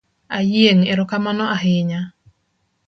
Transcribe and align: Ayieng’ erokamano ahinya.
Ayieng’ 0.37 0.81
erokamano 0.93 1.43
ahinya. 1.55 2.01